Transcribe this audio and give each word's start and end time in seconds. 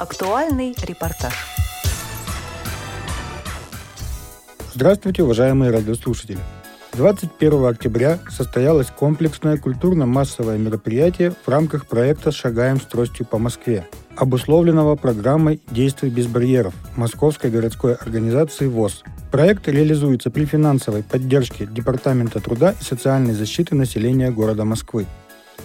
Актуальный 0.00 0.74
репортаж. 0.82 1.34
Здравствуйте, 4.72 5.22
уважаемые 5.24 5.70
радиослушатели. 5.70 6.38
21 6.94 7.66
октября 7.66 8.18
состоялось 8.30 8.86
комплексное 8.86 9.58
культурно-массовое 9.58 10.56
мероприятие 10.56 11.32
в 11.44 11.46
рамках 11.46 11.84
проекта 11.84 12.32
«Шагаем 12.32 12.80
с 12.80 12.86
тростью 12.86 13.26
по 13.26 13.36
Москве», 13.36 13.86
обусловленного 14.16 14.96
программой 14.96 15.60
«Действий 15.70 16.08
без 16.08 16.28
барьеров» 16.28 16.72
Московской 16.96 17.50
городской 17.50 17.92
организации 17.92 18.68
ВОЗ. 18.68 19.04
Проект 19.30 19.68
реализуется 19.68 20.30
при 20.30 20.46
финансовой 20.46 21.02
поддержке 21.02 21.66
Департамента 21.66 22.40
труда 22.40 22.74
и 22.80 22.82
социальной 22.82 23.34
защиты 23.34 23.74
населения 23.74 24.30
города 24.30 24.64
Москвы. 24.64 25.04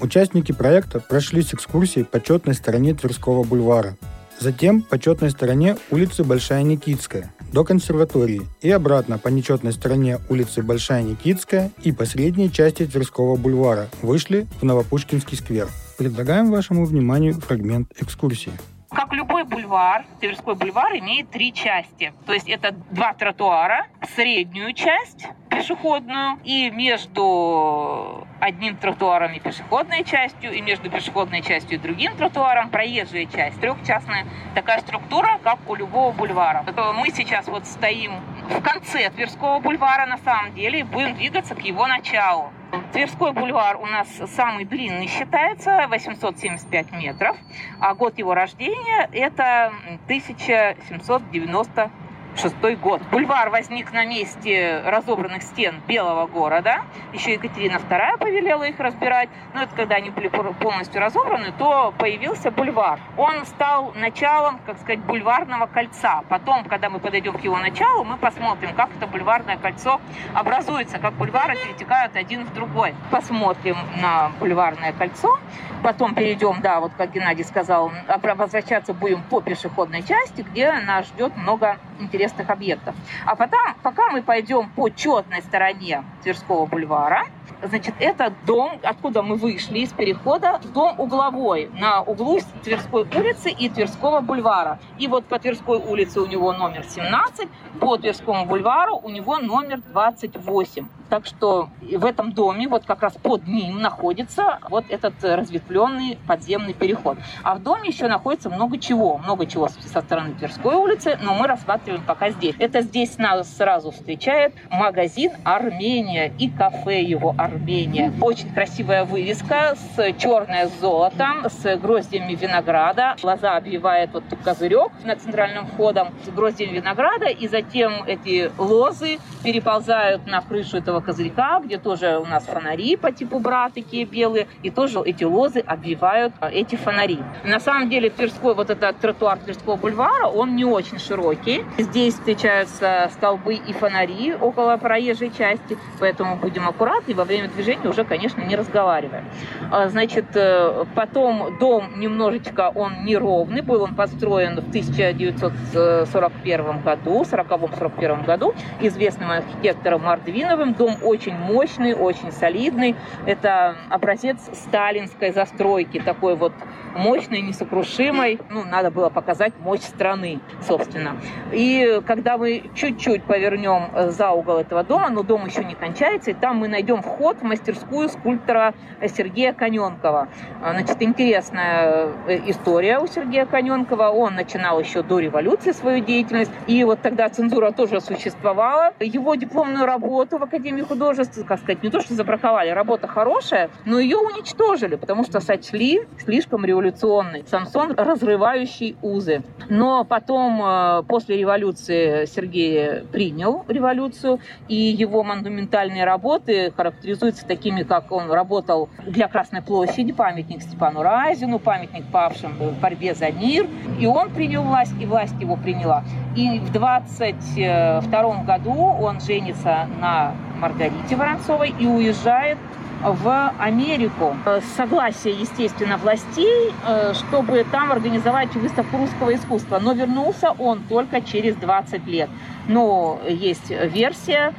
Участники 0.01 0.51
проекта 0.51 0.99
прошли 0.99 1.41
с 1.41 1.53
экскурсией 1.53 2.05
по 2.05 2.21
четной 2.21 2.53
стороне 2.53 2.93
Тверского 2.93 3.45
бульвара, 3.45 3.95
затем 4.39 4.81
по 4.81 4.99
четной 4.99 5.31
стороне 5.31 5.77
улицы 5.91 6.23
Большая 6.23 6.63
Никитская, 6.63 7.33
до 7.51 7.63
консерватории 7.63 8.41
и 8.61 8.69
обратно 8.71 9.17
по 9.17 9.29
нечетной 9.29 9.73
стороне 9.73 10.19
улицы 10.29 10.61
Большая 10.61 11.03
Никитская 11.03 11.71
и 11.83 11.91
по 11.91 12.05
средней 12.05 12.51
части 12.51 12.85
Тверского 12.85 13.35
бульвара 13.35 13.89
вышли 14.01 14.47
в 14.59 14.63
Новопушкинский 14.63 15.37
сквер. 15.37 15.67
Предлагаем 15.97 16.51
вашему 16.51 16.85
вниманию 16.85 17.33
фрагмент 17.33 17.91
экскурсии. 17.99 18.51
Как 18.95 19.11
любой 19.11 19.43
бульвар, 19.43 20.05
Тверской 20.21 20.55
бульвар 20.55 20.97
имеет 20.99 21.29
три 21.29 21.51
части. 21.51 22.13
То 22.25 22.31
есть 22.31 22.47
это 22.47 22.71
два 22.71 23.13
тротуара, 23.13 23.87
среднюю 24.15 24.71
часть 24.71 25.27
пешеходную 25.49 26.39
и 26.45 26.69
между 26.69 28.25
одним 28.39 28.77
тротуаром 28.77 29.33
и 29.33 29.39
пешеходной 29.39 30.05
частью, 30.05 30.53
и 30.53 30.61
между 30.61 30.89
пешеходной 30.89 31.41
частью 31.41 31.77
и 31.77 31.81
другим 31.81 32.15
тротуаром 32.15 32.69
проезжая 32.69 33.25
часть. 33.25 33.59
Трехчастная 33.59 34.25
такая 34.53 34.79
структура, 34.79 35.39
как 35.43 35.59
у 35.67 35.75
любого 35.75 36.13
бульвара. 36.13 36.63
Мы 36.95 37.09
сейчас 37.09 37.47
вот 37.47 37.65
стоим 37.65 38.21
в 38.49 38.61
конце 38.61 39.09
Тверского 39.09 39.59
бульвара 39.59 40.05
на 40.05 40.17
самом 40.19 40.53
деле 40.53 40.79
и 40.79 40.83
будем 40.83 41.15
двигаться 41.15 41.53
к 41.53 41.59
его 41.61 41.85
началу. 41.87 42.51
Тверской 42.95 43.33
бульвар 43.33 43.75
у 43.75 43.85
нас 43.87 44.07
самый 44.37 44.63
длинный 44.63 45.07
считается, 45.07 45.85
875 45.89 46.93
метров, 46.93 47.35
а 47.81 47.93
год 47.93 48.17
его 48.17 48.33
рождения 48.33 49.09
это 49.11 49.73
1790 50.05 51.91
шестой 52.37 52.75
год. 52.75 53.01
Бульвар 53.11 53.49
возник 53.49 53.93
на 53.93 54.05
месте 54.05 54.81
разобранных 54.85 55.43
стен 55.43 55.81
Белого 55.87 56.27
города. 56.27 56.81
Еще 57.13 57.33
Екатерина 57.33 57.77
II 57.77 58.17
повелела 58.17 58.63
их 58.63 58.79
разбирать. 58.79 59.29
Но 59.53 59.63
это 59.63 59.75
когда 59.75 59.95
они 59.95 60.09
были 60.09 60.27
полностью 60.27 61.01
разобраны, 61.01 61.53
то 61.57 61.93
появился 61.97 62.51
бульвар. 62.51 62.99
Он 63.17 63.45
стал 63.45 63.93
началом, 63.95 64.59
как 64.65 64.77
сказать, 64.77 64.99
бульварного 64.99 65.65
кольца. 65.67 66.23
Потом, 66.29 66.65
когда 66.65 66.89
мы 66.89 66.99
подойдем 66.99 67.33
к 67.33 67.41
его 67.41 67.57
началу, 67.57 68.03
мы 68.03 68.17
посмотрим, 68.17 68.73
как 68.75 68.89
это 68.95 69.07
бульварное 69.07 69.57
кольцо 69.57 70.01
образуется, 70.33 70.99
как 70.99 71.13
бульвары 71.13 71.55
перетекают 71.55 72.15
один 72.15 72.45
в 72.45 72.53
другой. 72.53 72.93
Посмотрим 73.11 73.77
на 74.01 74.31
бульварное 74.39 74.93
кольцо. 74.93 75.39
Потом 75.83 76.15
перейдем, 76.15 76.61
да, 76.61 76.79
вот 76.79 76.91
как 76.97 77.11
Геннадий 77.11 77.43
сказал, 77.43 77.91
возвращаться 78.35 78.93
будем 78.93 79.21
по 79.23 79.39
пешеходной 79.39 80.01
части, 80.01 80.41
где 80.41 80.71
нас 80.71 81.05
ждет 81.07 81.37
много 81.37 81.77
интересных 81.99 82.24
интересных 82.25 82.49
объектов. 82.49 82.95
А 83.25 83.35
потом, 83.35 83.59
пока 83.83 84.09
мы 84.09 84.21
пойдем 84.21 84.69
по 84.69 84.89
четной 84.89 85.41
стороне 85.41 86.03
Тверского 86.23 86.65
бульвара, 86.65 87.25
значит, 87.63 87.95
это 87.99 88.33
дом, 88.45 88.79
откуда 88.83 89.21
мы 89.21 89.35
вышли 89.35 89.79
из 89.79 89.93
перехода, 89.93 90.59
дом 90.73 90.99
угловой 90.99 91.69
на 91.73 92.01
углу 92.01 92.39
Тверской 92.63 93.03
улицы 93.03 93.49
и 93.49 93.69
Тверского 93.69 94.21
бульвара. 94.21 94.79
И 94.97 95.07
вот 95.07 95.25
по 95.25 95.39
Тверской 95.39 95.77
улице 95.77 96.21
у 96.21 96.25
него 96.25 96.53
номер 96.53 96.83
17, 96.87 97.47
по 97.79 97.97
Тверскому 97.97 98.45
бульвару 98.45 98.97
у 98.97 99.09
него 99.09 99.37
номер 99.37 99.81
28. 99.91 100.87
Так 101.09 101.25
что 101.27 101.69
в 101.81 102.03
этом 102.03 102.31
доме, 102.31 102.67
вот 102.67 102.85
как 102.85 103.03
раз 103.03 103.13
под 103.13 103.47
ним 103.47 103.79
находится 103.79 104.59
вот 104.69 104.85
этот 104.89 105.13
разветвленный 105.23 106.17
подземный 106.27 106.73
переход. 106.73 107.17
А 107.43 107.55
в 107.55 107.61
доме 107.61 107.89
еще 107.89 108.07
находится 108.07 108.49
много 108.49 108.79
чего. 108.79 109.17
Много 109.19 109.45
чего 109.45 109.67
со 109.67 110.01
стороны 110.01 110.33
Тверской 110.33 110.75
улицы, 110.75 111.17
но 111.21 111.35
мы 111.35 111.47
рассматриваем 111.47 112.03
пока 112.03 112.31
здесь. 112.31 112.55
Это 112.57 112.81
здесь 112.81 113.17
нас 113.17 113.55
сразу 113.55 113.91
встречает 113.91 114.55
магазин 114.71 115.31
«Армения» 115.43 116.33
и 116.39 116.49
кафе 116.49 117.03
его 117.03 117.34
«Армения». 117.37 118.13
Очень 118.21 118.53
красивая 118.53 119.05
вывеска 119.05 119.75
с 119.75 120.13
черное 120.17 120.69
золотом, 120.79 121.49
с 121.49 121.77
гроздями 121.77 122.33
винограда. 122.33 123.15
Глаза 123.21 123.57
обвивает 123.57 124.11
вот 124.13 124.23
козырек 124.43 124.91
над 125.03 125.21
центральным 125.21 125.67
входом 125.67 126.09
с 126.25 126.29
гроздями 126.29 126.77
винограда, 126.77 127.25
и 127.25 127.47
затем 127.47 128.03
эти 128.05 128.51
лозы 128.57 129.17
переползают 129.43 130.25
на 130.27 130.41
крышу 130.41 130.77
этого 130.77 131.01
козырька, 131.01 131.59
где 131.63 131.77
тоже 131.77 132.17
у 132.17 132.25
нас 132.25 132.45
фонари 132.45 132.95
по 132.95 133.11
типу 133.11 133.39
бра 133.39 133.69
такие 133.69 134.05
белые, 134.05 134.47
и 134.63 134.69
тоже 134.69 134.99
эти 135.05 135.23
лозы 135.23 135.59
обвивают 135.59 136.33
а, 136.39 136.49
эти 136.49 136.75
фонари. 136.75 137.19
На 137.43 137.59
самом 137.59 137.89
деле 137.89 138.09
Тверской, 138.09 138.55
вот 138.55 138.69
этот 138.69 138.97
тротуар 138.99 139.37
Тверского 139.39 139.75
бульвара, 139.75 140.27
он 140.27 140.55
не 140.55 140.65
очень 140.65 140.99
широкий. 140.99 141.63
Здесь 141.77 142.15
встречаются 142.15 143.09
столбы 143.13 143.55
и 143.55 143.73
фонари 143.73 144.33
около 144.33 144.77
проезжей 144.77 145.31
части, 145.35 145.77
поэтому 145.99 146.37
будем 146.37 146.67
аккуратны, 146.67 147.13
во 147.13 147.24
время 147.25 147.49
движения 147.49 147.89
уже, 147.89 148.03
конечно, 148.03 148.41
не 148.41 148.55
разговариваем. 148.55 149.25
А, 149.71 149.89
значит, 149.89 150.25
э, 150.35 150.85
потом 150.95 151.57
дом 151.59 151.99
немножечко, 151.99 152.71
он 152.73 153.05
неровный, 153.05 153.61
был 153.61 153.83
он 153.83 153.93
построен 153.95 154.55
в 154.55 154.69
1941 154.69 156.81
году, 156.81 157.23
40-41 157.23 158.25
году, 158.25 158.53
известным 158.81 159.31
архитектором 159.31 160.03
Мардвиновым. 160.03 160.73
Дом 160.73 160.97
очень 161.03 161.35
мощный, 161.35 161.93
очень 161.93 162.31
солидный. 162.31 162.95
Это 163.25 163.75
образец 163.89 164.37
сталинской 164.53 165.31
застройки, 165.31 165.99
такой 165.99 166.35
вот 166.35 166.53
мощной, 166.95 167.41
несокрушимой. 167.41 168.39
Ну, 168.49 168.63
надо 168.63 168.91
было 168.91 169.09
показать 169.09 169.53
мощь 169.59 169.81
страны, 169.81 170.39
собственно. 170.61 171.17
И 171.51 172.01
когда 172.05 172.37
мы 172.37 172.63
чуть-чуть 172.73 173.23
повернем 173.23 173.89
э, 173.93 174.09
за 174.09 174.31
угол 174.31 174.57
этого 174.57 174.83
дома, 174.83 175.09
но 175.09 175.23
дом 175.23 175.45
еще 175.45 175.63
не 175.63 175.75
кончается, 175.75 176.31
и 176.31 176.33
там 176.33 176.57
мы 176.57 176.67
найдем 176.67 177.01
вход 177.01 177.14
в 177.19 177.43
мастерскую 177.43 178.09
скульптора 178.09 178.73
Сергея 179.07 179.53
Коненкова. 179.53 180.27
А, 180.61 180.73
значит, 180.73 181.01
интересная 181.01 182.09
э, 182.27 182.39
история 182.47 182.99
у 182.99 183.07
Сергея 183.07 183.45
Коненкова. 183.45 184.09
Он 184.09 184.35
начинал 184.35 184.79
еще 184.79 185.01
до 185.01 185.19
революции 185.19 185.71
свою 185.71 186.03
деятельность, 186.03 186.51
и 186.67 186.83
вот 186.83 187.01
тогда 187.01 187.29
цензура 187.29 187.71
тоже 187.71 188.01
существовала. 188.01 188.93
Его 188.99 189.35
дипломную 189.35 189.85
работу 189.85 190.37
в 190.37 190.43
Академии 190.43 190.81
художеств, 190.81 191.39
как 191.45 191.59
сказать, 191.59 191.83
не 191.83 191.89
то 191.89 192.01
что 192.01 192.13
забраковали, 192.13 192.69
работа 192.69 193.07
хорошая, 193.07 193.69
но 193.85 193.99
ее 193.99 194.17
уничтожили, 194.17 194.95
потому 194.95 195.23
что 195.23 195.39
сочли 195.39 196.01
слишком 196.19 196.65
революционный. 196.65 197.43
Самсон, 197.47 197.93
разрывающий 197.95 198.97
узы. 199.01 199.43
Но 199.69 200.03
потом, 200.03 200.61
э, 200.63 201.03
после 201.07 201.37
революции, 201.37 202.25
Сергей 202.25 203.03
принял 203.11 203.63
революцию, 203.67 204.39
и 204.67 204.75
его 204.75 205.23
монументальные 205.23 206.05
работы 206.05 206.73
характеризуются 207.05 207.45
такими, 207.45 207.83
как 207.83 208.11
он 208.11 208.31
работал 208.31 208.89
для 209.05 209.27
Красной 209.27 209.61
площади, 209.61 210.11
памятник 210.11 210.61
Степану 210.63 211.03
Разину, 211.03 211.59
памятник 211.59 212.05
павшим 212.11 212.53
в 212.53 212.79
борьбе 212.79 213.13
за 213.13 213.31
мир. 213.31 213.67
И 213.99 214.07
он 214.07 214.31
принял 214.31 214.63
власть, 214.63 214.93
и 214.99 215.05
власть 215.05 215.35
его 215.39 215.55
приняла. 215.55 216.03
И 216.35 216.59
в 216.59 216.71
22 216.71 218.43
году 218.43 218.73
он 218.73 219.21
женится 219.21 219.87
на 219.99 220.33
Маргарите 220.59 221.15
Воронцовой 221.15 221.73
и 221.79 221.85
уезжает 221.85 222.57
в 223.03 223.53
Америку. 223.59 224.35
Согласие, 224.75 225.35
естественно, 225.39 225.97
властей, 225.97 226.73
э, 226.87 227.13
чтобы 227.13 227.63
там 227.71 227.91
организовать 227.91 228.55
выставку 228.55 228.97
русского 228.97 229.35
искусства. 229.35 229.79
Но 229.79 229.93
вернулся 229.93 230.51
он 230.57 230.79
только 230.89 231.21
через 231.21 231.55
20 231.55 232.07
лет. 232.07 232.29
Но 232.67 233.19
есть 233.27 233.69
версия, 233.69 234.53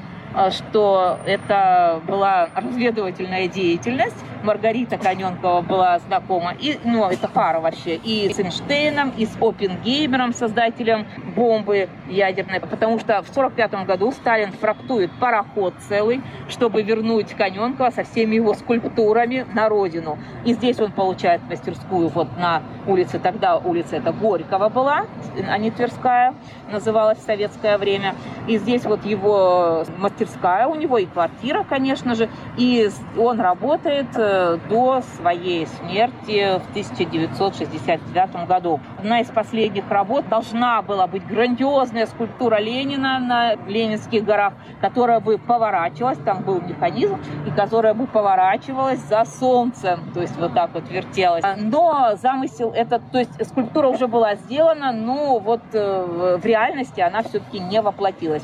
что 0.51 1.19
это 1.25 2.01
была 2.07 2.49
разведывательная 2.55 3.49
деятельность, 3.49 4.17
Маргарита 4.43 4.99
Коненкова 4.99 5.63
была 5.63 5.99
знакома, 6.01 6.55
и, 6.59 6.79
ну, 6.85 7.09
это 7.09 7.29
пара 7.29 7.61
вообще, 7.61 7.97
и 7.97 8.33
с 8.33 8.39
Эйнштейном, 8.39 9.13
и 9.17 9.27
с 9.27 9.37
Оппенгеймером, 9.41 10.33
создателем 10.33 11.07
бомбы 11.35 11.89
ядерной, 12.09 12.61
потому 12.61 12.99
что 12.99 13.23
в 13.23 13.31
1945 13.31 13.87
году 13.87 14.13
Сталин 14.13 14.53
фрактует 14.53 15.11
пароход 15.19 15.75
целый, 15.89 16.23
чтобы 16.49 16.83
вернуть 16.83 17.35
Коненкова 17.35 17.91
со 17.91 18.05
всеми 18.05 18.37
его 18.37 18.55
скульптурами 18.55 19.47
на 19.53 19.69
родину. 19.69 20.19
И 20.45 20.55
здесь 20.55 20.79
он 20.81 20.93
получает 20.93 21.43
мастерскую 21.49 22.09
вот 22.09 22.37
на 22.37 22.63
улице, 22.87 23.19
тогда 23.19 23.57
улица 23.57 23.97
это 23.97 24.13
Горького 24.13 24.69
была, 24.69 25.07
а 25.49 25.59
не 25.59 25.71
Тверская, 25.71 26.35
называлась 26.71 27.19
в 27.19 27.23
советское 27.23 27.79
время. 27.79 28.15
И 28.47 28.59
здесь 28.59 28.85
вот 28.85 29.05
его 29.05 29.85
мастерская 29.99 30.67
у 30.67 30.75
него 30.75 30.99
и 30.99 31.07
квартира, 31.07 31.65
конечно 31.65 32.15
же, 32.15 32.29
и 32.57 32.89
он 33.17 33.41
работает 33.41 34.07
э, 34.17 34.26
до 34.69 35.03
своей 35.17 35.67
смерти 35.67 36.59
в 36.59 36.71
1969 36.71 38.47
году. 38.47 38.81
Одна 38.99 39.21
из 39.21 39.29
последних 39.29 39.91
работ 39.91 40.29
должна 40.29 40.83
была 40.83 41.07
быть 41.07 41.27
грандиозная 41.27 42.07
скульптура 42.07 42.59
Ленина 42.61 43.19
на 43.19 43.55
Ленинских 43.55 44.25
горах, 44.25 44.55
которая 44.81 45.21
бы 45.21 45.39
поворачивалась, 45.39 46.19
там 46.19 46.43
был 46.43 46.61
механизм, 46.61 47.19
и 47.47 47.51
которая 47.51 47.95
бы 47.95 48.07
поворачивалась 48.07 49.01
за 49.01 49.25
солнцем, 49.25 50.01
то 50.15 50.21
есть 50.21 50.37
вот 50.37 50.55
так 50.55 50.71
вот 50.75 50.89
вертелась. 50.91 51.45
Но 51.57 52.17
замысел 52.21 52.73
этот, 52.73 53.03
то 53.11 53.19
есть 53.19 53.47
скульптура 53.47 53.89
уже 53.89 54.07
была 54.07 54.35
сделана, 54.35 54.93
но 54.93 55.39
вот 55.39 55.63
э, 55.73 56.37
в 56.41 56.45
реальности 56.45 57.01
она 57.01 57.23
все-таки 57.23 57.59
не 57.59 57.81
воплотилась. 57.81 58.43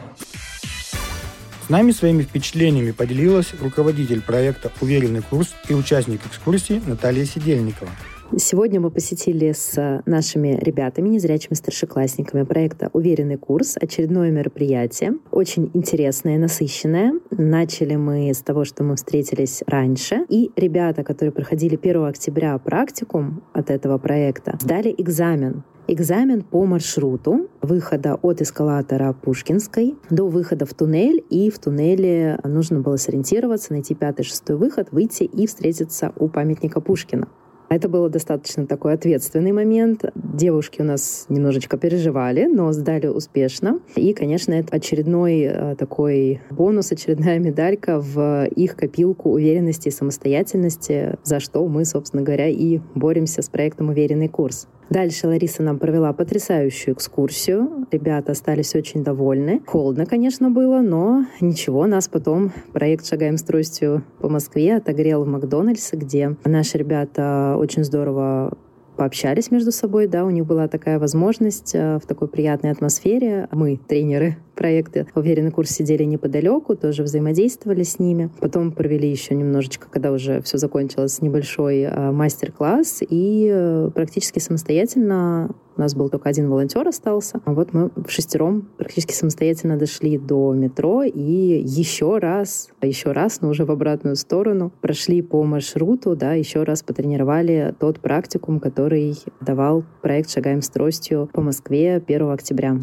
Нами 1.73 1.93
своими 1.93 2.21
впечатлениями 2.23 2.91
поделилась 2.91 3.55
руководитель 3.59 4.21
проекта 4.21 4.71
«Уверенный 4.83 5.23
курс» 5.23 5.55
и 5.71 5.73
участник 5.73 6.21
экскурсии 6.27 6.83
Наталья 6.87 7.25
Сидельникова. 7.25 7.89
Сегодня 8.37 8.79
мы 8.79 8.91
посетили 8.91 9.53
с 9.53 10.03
нашими 10.05 10.59
ребятами, 10.61 11.09
незрячими 11.09 11.55
старшеклассниками 11.55 12.43
проекта 12.43 12.91
«Уверенный 12.93 13.39
курс». 13.39 13.77
Очередное 13.81 14.31
мероприятие. 14.31 15.15
Очень 15.31 15.71
интересное, 15.73 16.37
насыщенное. 16.37 17.15
Начали 17.31 17.97
мы 17.97 18.29
с 18.35 18.43
того, 18.43 18.67
что 18.67 18.85
мы 18.85 18.97
встретились 18.97 19.63
раньше. 19.67 20.27
И 20.29 20.51
ребята, 20.57 21.05
которые 21.05 21.33
проходили 21.33 21.79
1 21.83 22.05
октября 22.05 22.59
практикум 22.59 23.43
от 23.55 23.71
этого 23.71 23.97
проекта, 23.97 24.59
сдали 24.61 24.95
экзамен 24.99 25.65
экзамен 25.89 26.43
по 26.43 26.65
маршруту 26.65 27.49
выхода 27.61 28.15
от 28.15 28.41
эскалатора 28.41 29.13
Пушкинской 29.13 29.97
до 30.11 30.29
выхода 30.29 30.67
в 30.67 30.75
туннель. 30.75 31.25
И 31.31 31.51
в 31.51 31.59
туннеле 31.59 32.39
нужно 32.45 32.81
было 32.81 32.97
сориентироваться, 32.97 33.73
найти 33.73 33.95
пятый, 33.95 34.25
шестой 34.25 34.57
выход, 34.57 34.89
выйти 34.93 35.25
и 35.25 35.47
встретиться 35.47 36.13
у 36.17 36.29
памятника 36.29 36.81
Пушкина. 36.81 37.29
Это 37.75 37.89
было 37.89 38.11
достаточно 38.11 38.67
такой 38.67 38.93
ответственный 38.93 39.53
момент. 39.53 40.05
Девушки 40.15 40.83
у 40.83 40.85
нас 40.85 41.25
немножечко 41.31 41.79
переживали, 41.79 42.45
но 42.45 42.71
сдали 42.73 43.07
успешно. 43.07 43.81
И, 43.97 44.13
конечно, 44.13 44.53
это 44.53 44.77
очередной 44.77 45.41
э, 45.41 45.77
такой 45.77 46.43
бонус, 46.51 46.93
очередная 46.93 47.39
медалька 47.39 47.99
в 47.99 48.45
их 48.45 48.77
копилку 48.77 49.31
уверенности 49.31 49.89
и 49.89 49.91
самостоятельности, 49.91 51.17
за 51.23 51.41
что 51.41 51.67
мы, 51.67 51.87
собственно 51.87 52.23
говоря, 52.23 52.49
и 52.49 52.81
боремся 52.95 53.41
с 53.41 53.49
проектом 53.49 53.89
«Уверенный 53.89 54.29
курс». 54.29 54.69
Дальше 54.93 55.27
Лариса 55.27 55.63
нам 55.63 55.79
провела 55.79 56.13
потрясающую 56.13 56.95
экскурсию. 56.95 57.87
Ребята 57.91 58.33
остались 58.33 58.75
очень 58.75 59.03
довольны. 59.03 59.63
Холодно, 59.65 60.05
конечно, 60.05 60.51
было, 60.51 60.83
но 60.83 61.25
ничего. 61.41 61.87
Нас 61.87 62.09
потом 62.09 62.53
проект 62.75 63.07
«Шагаем 63.07 63.39
с 63.39 63.43
тростью» 63.43 64.05
по 64.21 64.29
Москве 64.29 64.77
отогрел 64.77 65.25
в 65.25 65.27
Макдональдсе, 65.27 65.97
где 65.97 66.37
наши 66.45 66.77
ребята 66.77 67.57
очень 67.59 67.85
здорово 67.85 68.53
пообщались 68.99 69.51
между 69.51 69.73
собой, 69.73 70.07
да, 70.09 70.27
у 70.27 70.31
них 70.31 70.45
была 70.45 70.69
такая 70.69 70.99
возможность 70.99 71.75
э, 71.75 71.99
в 71.99 72.07
такой 72.07 72.29
приятной 72.29 72.71
атмосфере. 72.71 73.49
Мы, 73.51 73.79
тренеры 73.79 74.37
проекта 74.55 75.07
«Уверенный 75.15 75.51
курс» 75.51 75.71
сидели 75.71 76.05
неподалеку, 76.05 76.77
тоже 76.77 77.03
взаимодействовали 77.03 77.83
с 77.83 77.99
ними. 77.99 78.31
Потом 78.41 78.73
провели 78.73 79.09
еще 79.09 79.35
немножечко, 79.35 79.89
когда 79.91 80.13
уже 80.13 80.41
все 80.43 80.59
закончилось, 80.59 81.21
небольшой 81.21 81.81
э, 81.81 82.11
мастер-класс 82.11 83.03
и 83.09 83.51
э, 83.53 83.91
практически 83.95 84.39
самостоятельно 84.39 85.51
у 85.77 85.81
нас 85.81 85.95
был 85.95 86.09
только 86.11 86.29
один 86.29 86.49
волонтер 86.51 86.87
остался. 86.87 87.41
А 87.45 87.53
вот 87.53 87.73
мы 87.73 87.91
в 87.97 88.11
шестером 88.11 88.69
практически 88.77 89.15
самостоятельно 89.15 89.79
дошли 89.79 90.19
до 90.19 90.53
метро 90.53 91.03
и 91.03 91.63
еще 91.65 92.19
раз, 92.19 92.69
еще 92.83 93.13
раз, 93.13 93.41
но 93.41 93.49
уже 93.49 93.65
в 93.65 93.71
обратную 93.71 94.17
сторону, 94.17 94.73
прошли 94.81 95.23
по 95.23 95.43
маршруту, 95.45 96.15
да, 96.15 96.35
еще 96.35 96.63
раз 96.65 96.83
потренировали 96.83 97.75
тот 97.79 98.01
практикум, 98.01 98.61
который 98.61 99.17
давал 99.41 99.85
проект 100.03 100.31
«Шагаем 100.31 100.63
с 100.63 100.69
тростью» 100.69 101.31
по 101.33 101.41
Москве 101.41 102.03
1 102.07 102.31
октября. 102.31 102.79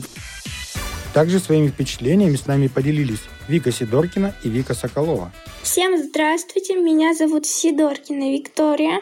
Также 1.19 1.39
своими 1.39 1.67
впечатлениями 1.67 2.37
с 2.37 2.47
нами 2.47 2.67
поделились 2.67 3.19
Вика 3.49 3.73
Сидоркина 3.73 4.33
и 4.45 4.47
Вика 4.47 4.73
Соколова. 4.73 5.33
Всем 5.63 5.97
здравствуйте, 5.97 6.75
меня 6.75 7.13
зовут 7.13 7.45
Сидоркина 7.45 8.31
Виктория, 8.31 9.01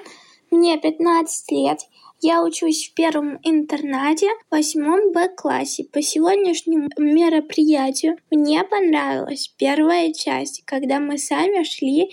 мне 0.50 0.80
15 0.80 1.52
лет, 1.52 1.78
я 2.20 2.44
учусь 2.44 2.90
в 2.90 2.96
первом 2.96 3.38
интернате 3.44 4.30
в 4.50 4.56
восьмом 4.56 5.12
Б-классе. 5.12 5.84
По 5.84 6.02
сегодняшнему 6.02 6.90
мероприятию 6.98 8.18
мне 8.32 8.64
понравилась 8.64 9.54
первая 9.56 10.12
часть, 10.12 10.64
когда 10.66 11.00
мы 11.00 11.20
сами 11.20 11.64
шли 11.66 12.10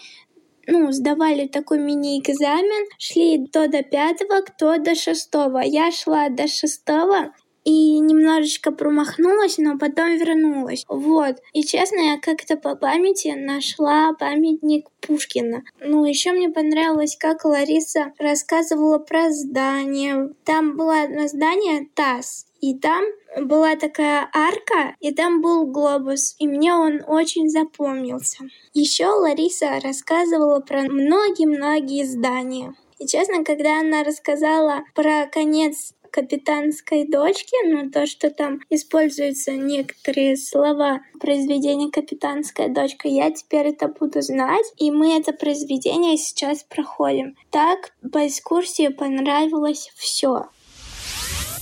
ну, 0.66 0.92
сдавали 0.92 1.46
такой 1.46 1.78
мини-экзамен, 1.78 2.88
шли 2.98 3.46
кто 3.46 3.68
до 3.68 3.82
пятого, 3.82 4.42
кто 4.42 4.76
до 4.76 4.94
шестого. 4.94 5.60
Я 5.60 5.90
шла 5.92 6.28
до 6.28 6.46
шестого, 6.46 7.32
и 7.64 7.98
немножечко 7.98 8.72
промахнулась, 8.72 9.58
но 9.58 9.78
потом 9.78 10.16
вернулась. 10.16 10.84
Вот. 10.88 11.36
И 11.52 11.62
честно, 11.64 11.98
я 11.98 12.18
как-то 12.18 12.56
по 12.56 12.76
памяти 12.76 13.34
нашла 13.36 14.12
памятник 14.14 14.88
Пушкина. 15.00 15.64
Ну, 15.80 16.04
еще 16.04 16.32
мне 16.32 16.50
понравилось, 16.50 17.16
как 17.18 17.44
Лариса 17.44 18.12
рассказывала 18.18 18.98
про 18.98 19.30
здание. 19.30 20.30
Там 20.44 20.76
было 20.76 21.02
одно 21.02 21.26
здание 21.26 21.88
ТАСС, 21.94 22.46
и 22.60 22.74
там 22.78 23.04
была 23.40 23.76
такая 23.76 24.28
арка, 24.32 24.94
и 25.00 25.12
там 25.12 25.40
был 25.40 25.66
глобус, 25.66 26.34
и 26.38 26.46
мне 26.46 26.72
он 26.72 27.02
очень 27.06 27.48
запомнился. 27.48 28.44
Еще 28.72 29.06
Лариса 29.06 29.80
рассказывала 29.82 30.60
про 30.60 30.82
многие-многие 30.82 32.04
здания. 32.04 32.74
И 32.98 33.06
честно, 33.06 33.44
когда 33.44 33.80
она 33.80 34.04
рассказала 34.04 34.84
про 34.94 35.26
конец 35.26 35.94
капитанской 36.14 37.08
дочки, 37.08 37.56
но 37.66 37.90
то, 37.90 38.06
что 38.06 38.30
там 38.30 38.60
используются 38.70 39.50
некоторые 39.50 40.36
слова 40.36 41.00
произведения 41.18 41.90
«Капитанская 41.90 42.68
дочка», 42.68 43.08
я 43.08 43.32
теперь 43.32 43.66
это 43.68 43.88
буду 43.88 44.22
знать, 44.22 44.64
и 44.78 44.92
мы 44.92 45.16
это 45.16 45.32
произведение 45.32 46.16
сейчас 46.16 46.62
проходим. 46.62 47.36
Так 47.50 47.94
по 48.12 48.28
экскурсии 48.28 48.88
понравилось 48.88 49.90
все. 49.96 50.44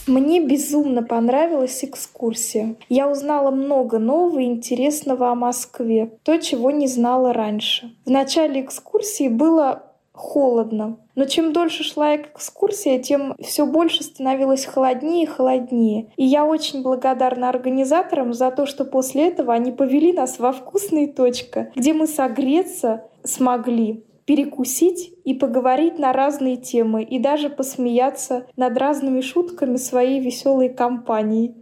Мне 0.06 0.40
безумно 0.40 1.02
понравилась 1.02 1.82
экскурсия. 1.82 2.76
Я 2.90 3.08
узнала 3.08 3.50
много 3.50 3.99
нового 3.99 4.40
и 4.40 4.44
интересного 4.44 5.31
о 5.31 5.34
Москве, 5.34 6.10
то, 6.25 6.37
чего 6.38 6.70
не 6.70 6.88
знала 6.88 7.32
раньше. 7.32 7.94
В 8.04 8.10
начале 8.10 8.60
экскурсии 8.60 9.28
было 9.28 9.91
холодно. 10.12 10.99
Но 11.14 11.25
чем 11.25 11.53
дольше 11.53 11.85
шла 11.85 12.17
экскурсия, 12.17 12.99
тем 12.99 13.35
все 13.41 13.67
больше 13.67 14.03
становилось 14.03 14.64
холоднее 14.64 15.25
и 15.25 15.26
холоднее. 15.26 16.12
И 16.16 16.25
я 16.25 16.45
очень 16.45 16.83
благодарна 16.83 17.49
организаторам 17.49 18.33
за 18.33 18.50
то, 18.50 18.66
что 18.66 18.85
после 18.85 19.28
этого 19.28 19.52
они 19.52 19.73
повели 19.73 20.12
нас 20.12 20.38
во 20.38 20.52
вкусные 20.52 21.09
точка, 21.09 21.71
где 21.75 21.92
мы 21.92 22.07
согреться 22.07 23.04
смогли 23.25 24.04
перекусить 24.25 25.12
и 25.25 25.35
поговорить 25.35 25.99
на 25.99 26.12
разные 26.12 26.57
темы, 26.57 27.02
и 27.02 27.19
даже 27.19 27.50
посмеяться 27.50 28.47
над 28.57 28.78
разными 28.78 29.21
шутками 29.21 29.76
своей 29.76 30.21
веселой 30.21 30.69
компании. 30.69 31.54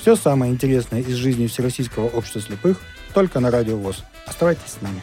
Все 0.00 0.14
самое 0.16 0.52
интересное 0.52 1.00
из 1.00 1.14
жизни 1.14 1.46
Всероссийского 1.46 2.08
общества 2.08 2.40
слепых 2.40 2.80
только 3.14 3.40
на 3.40 3.50
Радио 3.50 3.76
ВОЗ. 3.76 4.04
Оставайтесь 4.26 4.72
с 4.78 4.82
нами. 4.82 5.00